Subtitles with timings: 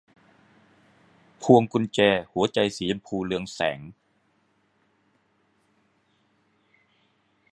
[1.41, 1.99] พวงกุญแจ
[2.31, 3.79] หัวใจสีชมพูเรืองแสง